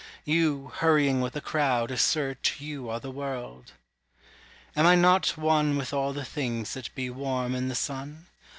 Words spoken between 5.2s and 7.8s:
one with all the things that be Warm in the